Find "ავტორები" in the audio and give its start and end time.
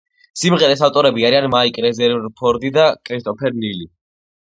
0.87-1.27